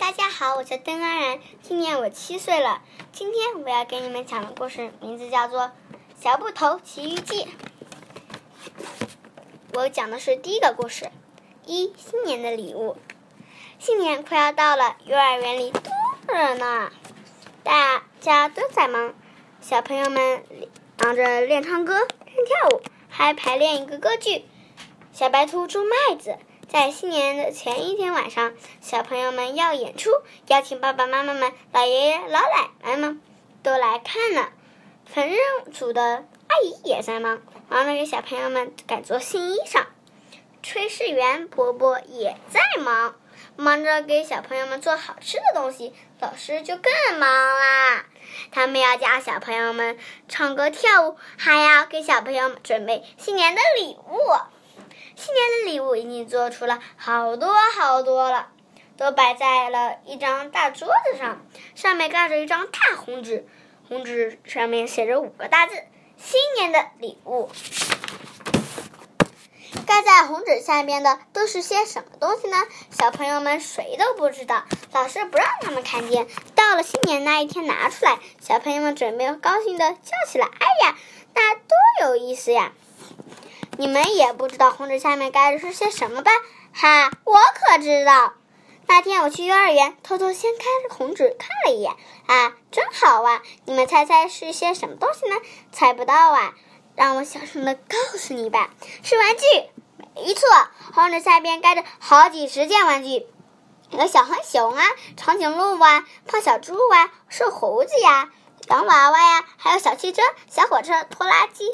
[0.00, 2.80] 大家好，我叫邓安然，今年我七岁了。
[3.12, 5.60] 今天我要给你们讲的故事名字叫做
[6.18, 7.44] 《小布头奇遇记》。
[9.74, 11.10] 我讲的是第一个故事：
[11.66, 12.96] 一新年的礼物。
[13.78, 15.82] 新年快要到了，幼儿园里多
[16.26, 16.90] 热闹！
[17.62, 19.14] 大家都在忙，
[19.60, 20.42] 小朋友们
[20.96, 22.80] 忙着练唱歌、练跳舞，
[23.10, 24.46] 还排练一个歌剧。
[25.12, 26.38] 小白兔种麦子。
[26.70, 30.08] 在新年的前一天晚上，小朋友们要演出，
[30.46, 33.20] 邀请爸爸妈妈们、老爷爷、老奶奶们
[33.60, 34.50] 都来看呢。
[35.04, 39.86] 缝纫组的阿姨也在忙，忙着给小朋友们改做新衣裳。
[40.62, 43.16] 炊事员伯伯也在忙，
[43.56, 45.92] 忙着给小朋友们做好吃的东西。
[46.20, 48.04] 老师就更忙啦，
[48.52, 49.98] 他们要教小朋友们
[50.28, 54.20] 唱歌跳舞，还要给小朋友们准备新年的礼物。
[55.20, 58.48] 新年的礼物已经做出了好多好多了，
[58.96, 61.42] 都摆在了一张大桌子上，
[61.74, 63.46] 上面盖着一张大红纸，
[63.86, 65.74] 红纸上面写着五个大字
[66.16, 67.50] ：“新年的礼物。”
[69.86, 72.56] 盖在红纸下面的都是些什么东西呢？
[72.90, 76.26] 小朋友们谁都不知道，老师不让他们看见。
[76.54, 80.96] 到了新年那一天，拿出来，小朋友们准备高兴的叫起来：“哎呀，
[81.34, 81.76] 那多
[82.08, 82.72] 有意思呀！”
[83.80, 86.30] 你们也不知道红纸下面盖的是些什么吧？
[86.74, 88.34] 哈，我可知道。
[88.86, 93.40] 那天我去幼儿园，偷偷掀开红纸看了一眼，啊，真好玩！
[93.64, 95.36] 你们猜猜是些什么东西呢？
[95.72, 96.52] 猜不到啊？
[96.94, 98.68] 让我小声的告诉你吧，
[99.02, 99.44] 是玩具。
[100.14, 100.46] 没错，
[100.92, 103.26] 红纸下边盖着好几十件玩具，
[103.92, 104.84] 有小浣熊啊，
[105.16, 108.28] 长颈鹿啊，胖小猪啊，瘦猴子呀，
[108.68, 111.64] 洋娃娃呀，还有小汽车、小火车、拖拉机。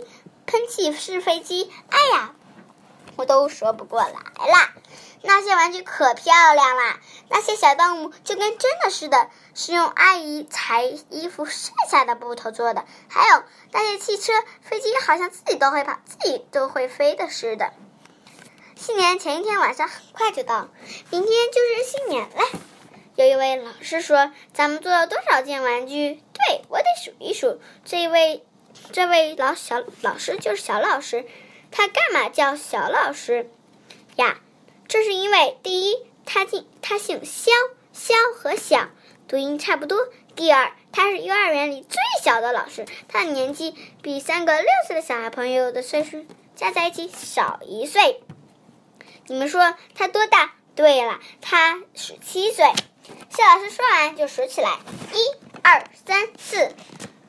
[0.46, 2.34] 喷气式飞机，哎呀，
[3.16, 4.72] 我都说不过来了。
[5.22, 12.84] 那些玩具可漂亮啦，那些小动物就跟真的似的，是用阿姨裁衣服剩下的布头做的。
[13.08, 17.72] 还有那些汽车、飞机，好像自己都会跑、自己都会飞的似的。
[18.76, 20.68] 新年前一天晚上很快就到，
[21.10, 22.60] 明天就是新年了。
[23.16, 27.58] 有一位老师说：“咱们做了多少件玩具？”对我得数一数。
[27.84, 28.45] 这一位。
[28.92, 31.26] 这位老小老师就是小老师，
[31.70, 33.50] 他干嘛叫小老师
[34.16, 34.38] 呀？
[34.88, 37.50] 这是因为第一，他姓他姓肖，
[37.92, 38.88] 肖和小
[39.28, 39.96] 读音差不多；
[40.34, 48.20] 第二，他是幼儿园里最小的老师，他的年纪比三个六岁的小孩朋友的岁数加在一起少一岁。
[49.26, 50.54] 你们说他多大？
[50.76, 52.66] 对了，他十七岁。
[53.30, 54.78] 谢老师说完就数起来，
[55.12, 55.18] 一
[55.62, 56.70] 二三四。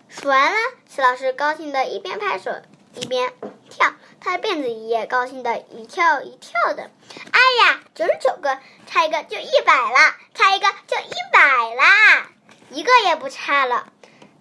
[0.10, 0.58] 数完了，
[0.88, 2.52] 齐老师高兴的一边拍手
[2.96, 3.34] 一边
[3.70, 6.90] 跳，他的辫子也高兴的一跳一跳的。
[7.32, 8.58] 哎呀，九十九个，
[8.88, 12.30] 差一个就一百了，差一个就一百啦，
[12.72, 13.92] 一个也不差了。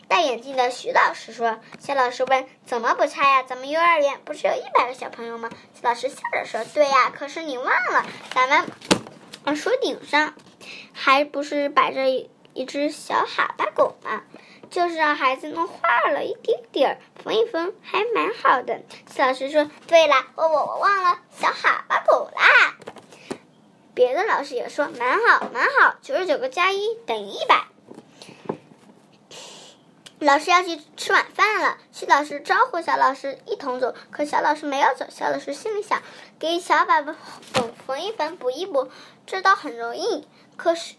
[0.08, 3.42] 戴眼镜的徐老师说：“谢老师问，怎么不差呀？
[3.42, 10.34] 咱们幼儿园不是有一百个小朋友吗？”徐老师笑着说：“对呀，可是你忘了，咱们树顶上
[10.92, 12.08] 还不是摆着
[12.54, 14.22] 一只小哈巴狗吗？”
[14.70, 18.82] 就是让孩子弄坏了一点点，缝一缝，还蛮好的。
[19.06, 22.74] 齐老师说：“对了，我我我忘了小哈巴狗啦。”
[23.94, 27.64] 别的老师也说：“蛮好，蛮好，九十九个加一等于一百。”
[30.18, 35.06] 老师要去吃晚饭了，徐老师招呼小老师一同走，可小老师没有走。
[35.08, 36.02] 小老师心里想
[36.38, 37.14] ：“给小宝宝
[37.52, 38.90] 缝缝一缝，补一补，
[39.26, 40.26] 这倒很容易。”
[40.56, 40.94] 可是。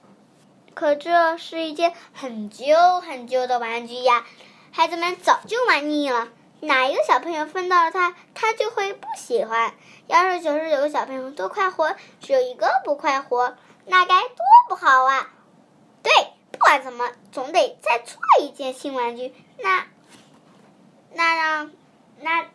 [0.77, 4.23] 可这是一件很旧很旧的玩具呀，
[4.71, 6.27] 孩子们早就玩腻了。
[6.59, 9.73] 哪一个小朋友分到了它，他就会不喜欢。
[10.05, 14.38] 要是九十九个小朋友都快活，只有一个不快活，那该多
[14.69, 15.31] 不好啊！
[16.03, 16.11] 对，
[16.51, 19.33] 不管怎么，总得再做一件新玩具。
[19.57, 19.88] 那，
[21.11, 21.71] 那让，
[22.19, 22.45] 那，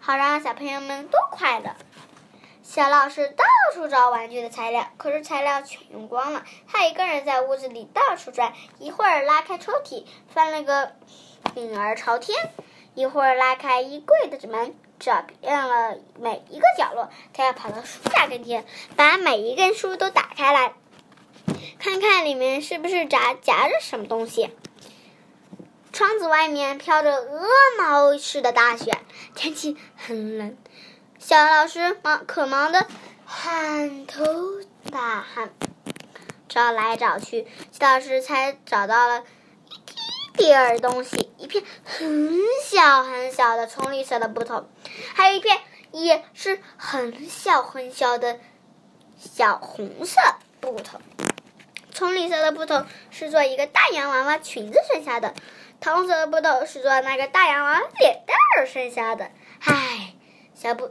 [0.00, 1.76] 好让小朋友们都快乐。
[2.72, 3.44] 小老师到
[3.74, 6.44] 处找玩具的材料，可是材料全用光了。
[6.68, 10.92] 他一个人在屋子里到处转，一会儿拉开抽屉，翻了个
[11.56, 12.36] 影儿朝天；
[12.94, 17.10] 一会儿拉开衣柜的门，找遍了每一个角落。
[17.32, 18.64] 他要跑到书架跟前，
[18.94, 20.72] 把每一根书都打开来，
[21.80, 24.48] 看看里面是不是夹夹着什么东西。
[25.92, 27.48] 窗子外面飘着鹅
[27.80, 28.92] 毛似的大雪，
[29.34, 30.56] 天气很冷。
[31.20, 32.86] 小老师忙，可忙的
[33.26, 34.24] 汗头
[34.90, 35.50] 大汗，
[36.48, 39.22] 找来找去，小老师才找到了
[39.68, 39.74] 一
[40.34, 44.66] 滴点儿东西，一片很小很小的葱绿色的布头，
[45.14, 45.60] 还有一片
[45.92, 48.40] 也是很小很小的
[49.18, 50.18] 小红色
[50.58, 50.98] 布头。
[51.92, 55.34] 葱绿色的布头是做一个大洋娃娃裙子剩下的，
[55.80, 59.30] 桃红色的布头是做那个大洋娃娃脸蛋儿剩下的。
[59.60, 60.14] 唉，
[60.54, 60.90] 小布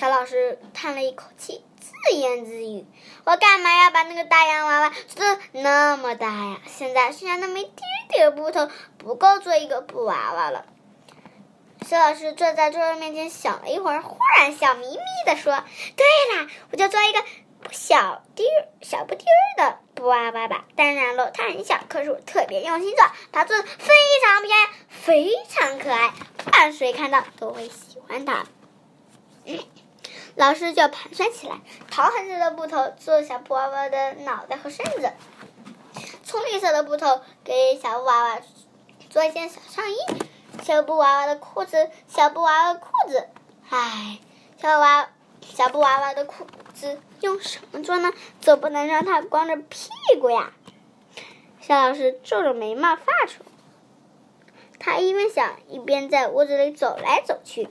[0.00, 2.86] 小老师叹了一口气，自言自语
[3.26, 6.58] ：“我干嘛要把那个大洋娃娃做的那么大呀？
[6.66, 7.74] 现在剩下那么一点
[8.08, 10.64] 点布头，不够做一个布娃娃了。”
[11.86, 15.62] 小老师坐在桌子面前想了一会儿，忽然笑眯眯地说
[15.94, 17.22] ：“对了，我就做一个
[17.70, 20.64] 小滴儿、小不丁儿的布娃娃吧。
[20.76, 23.92] 当然了，它很小，可是我特别用心做，它做的非
[24.24, 28.46] 常漂亮，非常可爱，不管谁看到都会喜欢它。”
[30.36, 31.60] 老师就盘算起来，
[31.90, 35.12] 桃红色的布头做小布娃娃的脑袋和身子，
[36.24, 38.40] 葱绿色的布头给小布娃娃
[39.08, 39.96] 做一件小上衣。
[40.62, 43.28] 小布娃娃的裤子，小布娃娃裤子，
[43.70, 44.18] 唉，
[44.60, 45.08] 小娃
[45.40, 48.12] 小布娃娃的裤子用什么做呢？
[48.40, 49.88] 总不能让它光着屁
[50.20, 50.52] 股呀！
[51.60, 53.42] 夏老师皱着眉毛发愁。
[54.78, 57.68] 他一边想，一边在屋子里走来走去。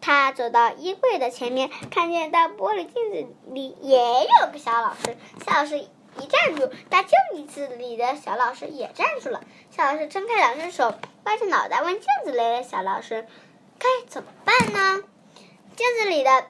[0.00, 5.16] 他走到衣柜的前面，看见大玻璃镜子里也有个小老师。
[5.44, 9.42] 小老师一站住，大镜子里的小老师也站住了。
[9.70, 10.94] 小老师睁开两只手。
[11.24, 13.26] 歪着脑袋问镜子里的小老师
[13.78, 15.04] ：“该怎么办呢？”
[15.76, 16.46] 镜子里的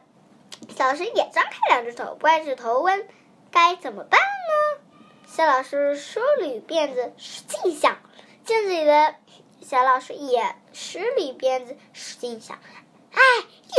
[0.74, 3.06] 小老师也张开两只手，歪着头问
[3.50, 4.80] ：“该怎么办呢？”
[5.26, 7.96] 小老师梳捋辫子，使劲想；
[8.44, 9.16] 镜子里的
[9.60, 12.58] 小老师也梳理辫子，使劲想。
[13.12, 13.20] 哎，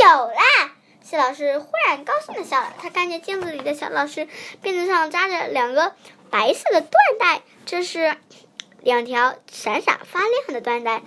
[0.02, 0.72] 有啦！
[1.02, 2.74] 谢老师忽然高兴的笑了。
[2.80, 4.28] 他看见镜子里的小老师
[4.62, 5.94] 辫子上扎着两个
[6.30, 6.88] 白色的缎
[7.18, 8.16] 带，这是。
[8.84, 11.02] 两条闪闪发亮的缎带，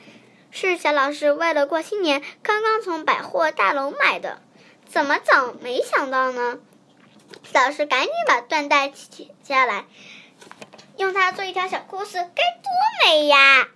[0.49, 4.41] 是小老师为了过新年刚刚从百货大楼买的。
[4.87, 6.59] 怎么总没想到呢？
[7.51, 9.83] 老师赶紧把缎带取下来，
[10.95, 12.71] 用它做一条小裤子，该多
[13.05, 13.67] 美呀！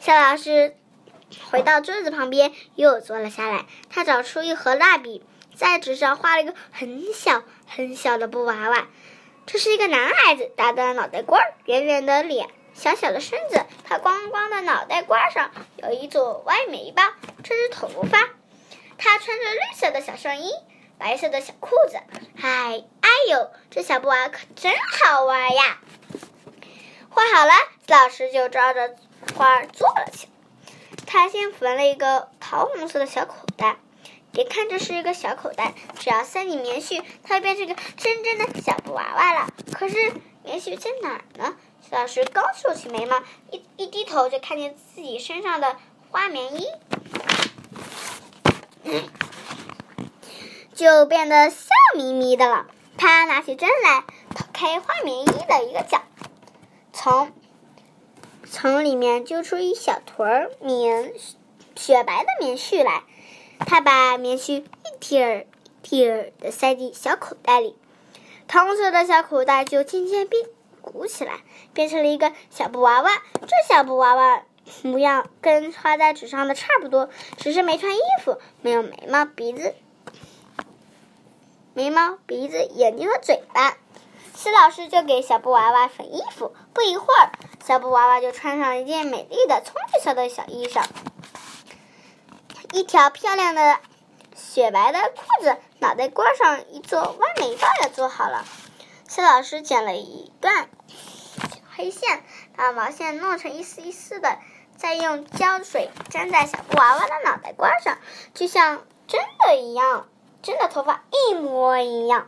[0.00, 0.76] 小老师
[1.50, 3.66] 回到桌子旁边，又坐了下来。
[3.90, 5.24] 他找出一盒蜡笔，
[5.54, 8.86] 在纸上画了一个很小很小的布娃娃。
[9.46, 12.48] 这是一个男孩子，大大的脑袋瓜，圆圆的脸。
[12.74, 17.02] 小小的身子，他光光的脑袋瓜上有一撮歪眉毛，
[17.42, 18.30] 这是头发。
[18.96, 20.50] 他穿着绿色的小上衣，
[20.96, 21.98] 白色的小裤子。
[22.34, 25.80] 嗨，哎呦，这小布娃可真好玩呀！
[27.10, 27.52] 画好了，
[27.88, 28.94] 老师就照着
[29.36, 30.32] 画做了起来。
[31.12, 33.76] 他先缝了一个桃红色的小口袋，
[34.32, 39.50] 别看这是一个小口袋，只要塞进棉絮，它就变成个真正的小布娃娃了。
[39.74, 39.94] 可是
[40.42, 41.54] 棉絮在哪儿呢？
[41.90, 43.20] 老师刚竖起眉毛，
[43.50, 45.76] 一一低头就看见自己身上的
[46.10, 46.66] 花棉衣，
[50.74, 52.68] 就变得笑眯眯的了。
[52.96, 54.04] 他拿起针来，
[54.34, 56.00] 剖开花棉衣的一个角，
[56.90, 57.30] 从
[58.52, 60.26] 从里面揪出一小坨
[60.60, 61.14] 棉
[61.74, 63.02] 雪白的棉絮来。
[63.60, 65.46] 他把棉絮一点
[65.82, 67.74] 一点的塞进小口袋里，
[68.46, 70.44] 桃红色的小口袋就渐渐变。
[70.82, 71.40] 鼓起来，
[71.72, 73.10] 变成了一个小布娃娃。
[73.40, 74.42] 这小布娃娃
[74.82, 77.08] 模样跟画在纸上的差不多，
[77.38, 79.74] 只是没穿衣服，没有眉毛、鼻子、
[81.72, 83.78] 眉毛、鼻子、眼睛和嘴巴。
[84.42, 86.52] 施老师就给小布娃娃缝衣服。
[86.74, 87.30] 不一会儿，
[87.64, 90.82] 小布娃娃就穿上一件美丽的葱绿色的小衣裳，
[92.72, 93.78] 一条漂亮的
[94.34, 98.44] 雪白的裤子，脑袋瓜上一座弯眉刀也做好了。
[99.08, 100.68] 施老师剪了一段
[101.76, 102.24] 黑线，
[102.56, 104.38] 把毛线弄成一丝一丝的，
[104.76, 107.96] 再用胶水粘在小布娃娃的脑袋瓜上，
[108.34, 110.08] 就像真的一样，
[110.42, 112.26] 真的头发一模一样。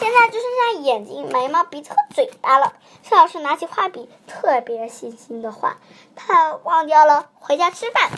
[0.00, 2.72] 现在就剩下眼睛、眉毛、鼻子和嘴巴了。
[3.02, 5.76] 施老师拿起画笔，特别细心的画。
[6.16, 8.10] 他忘掉了回家吃饭，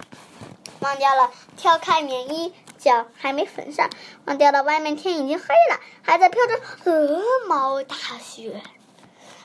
[0.78, 2.54] 忘掉了挑开棉衣。
[2.78, 3.90] 脚还没缝上，
[4.26, 8.62] 忘掉了外面天已经黑了，还在飘着鹅毛大雪。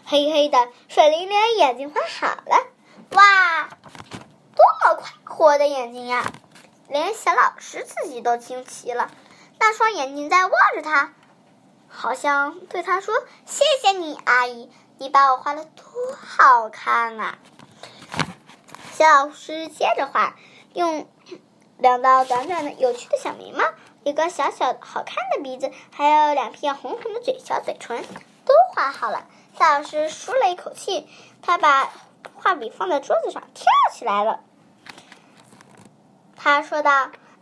[0.06, 2.68] 黑黑的，水灵灵眼睛画好了，
[3.14, 3.70] 哇，
[4.56, 6.32] 多么快活的眼睛呀！
[6.88, 9.10] 连小老师自己都惊奇了。
[9.60, 11.14] 那双眼睛在望着他，
[11.88, 13.14] 好像对他说
[13.46, 15.84] ：“谢谢你，阿姨，你把我画的多
[16.16, 17.38] 好看啊！”
[18.94, 20.36] 小老师接着画，
[20.74, 21.08] 用。
[21.80, 23.64] 两道短短的、有趣的小眉毛，
[24.04, 28.04] 一个小小好看的鼻子，还有两片红红的嘴小嘴唇，
[28.46, 29.28] 都画好了。
[29.56, 31.08] 夏老师舒了一口气，
[31.44, 31.92] 他把
[32.34, 34.40] 画笔放在桌子上，跳起来了。
[36.36, 36.92] 他说道：“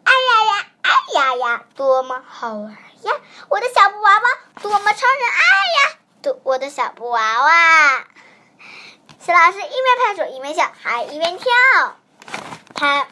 [0.03, 2.75] 哎呀呀，哎呀呀，多么好玩
[3.09, 3.21] 呀！
[3.49, 4.23] 我的小布娃娃
[4.61, 6.37] 多么招人爱呀！
[6.43, 8.05] 我的小布娃娃。
[9.19, 11.45] 小老师一边拍手一边笑，还一边跳。
[12.73, 13.07] 他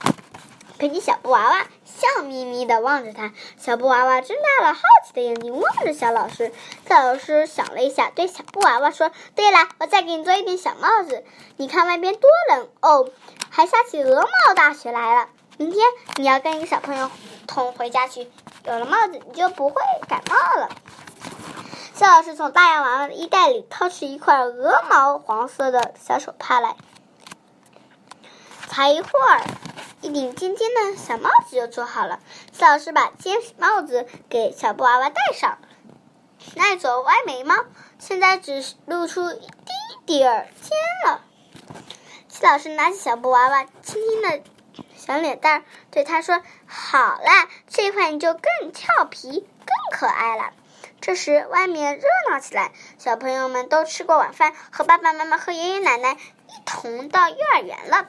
[0.79, 3.31] 捧起小布娃娃，笑眯眯的望着他。
[3.57, 6.51] 小布娃娃睁大了好奇的眼睛望着小老师。
[6.87, 11.23] 小老师想了一下，对小布娃娃说：“对了，我再给你做一顶小帽子。
[11.57, 13.09] 你看外边多冷哦，
[13.49, 15.29] 还下起鹅毛大雪来了。
[15.57, 15.79] 明天
[16.15, 17.11] 你要跟一个小朋友
[17.47, 18.29] 同回家去，
[18.65, 20.69] 有了帽子，你就不会感冒了。”
[21.95, 26.75] 肖老师从大洋娃娃的衣袋里掏出一块鹅毛黄色的小手帕来，
[28.67, 29.43] 才一会儿，
[30.01, 32.19] 一顶尖尖的小帽子就做好了。
[32.51, 35.59] 肖老师把尖帽子给小布娃娃戴上，
[36.55, 37.53] 那撮歪眉毛
[37.99, 39.71] 现在只露出一滴
[40.07, 40.71] 点儿尖
[41.05, 41.21] 了。
[42.27, 44.41] 肖老师拿起小布娃娃，轻轻的
[45.05, 50.53] 小脸蛋儿，对他说：“好啦，这块你就更俏皮、更可爱了。”
[51.01, 58.07] 这时，外面热闹起来，小朋友们都吃过晚饭，和爸爸妈妈和爷爷奶奶一同到幼儿园了。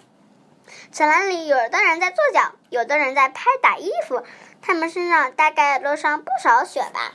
[0.92, 4.22] 小篮里，有的人在做脚，有的人在拍打衣服，
[4.62, 7.12] 他们身上大概落上不少雪吧。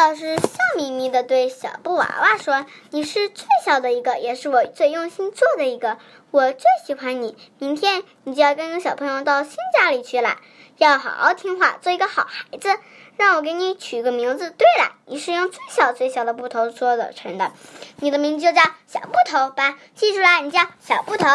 [0.00, 5.98] 老师笑眯眯地对小布娃娃说：“你是最小的一个，也是我最用心做的一个，
[6.30, 7.36] 我最喜欢你。
[7.58, 10.38] 明天你就要跟着小朋友到新家里去了，
[10.78, 12.78] 要好好听话，做一个好孩子。”
[13.18, 14.50] 让我给你取个名字。
[14.50, 17.52] 对了，你是用最小最小的布头做的成的，
[17.96, 19.76] 你的名字就叫小布头吧。
[19.94, 21.26] 记住了，你叫小布头。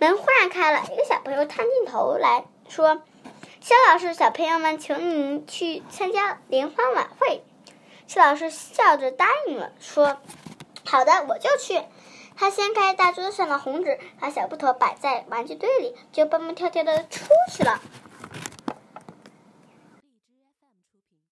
[0.00, 3.00] 门忽然开了，一个小朋友探进头来说
[3.62, 7.44] ：“肖老师，小朋友们请你去参加联欢晚会。”
[8.12, 10.18] 肖老师笑着答应了，说
[10.84, 11.82] ：“好的，我就去。”
[12.36, 17.80] 他掀开大桌上的红纸，把小布头摆在玩具堆里，就蹦蹦跳跳的出去了。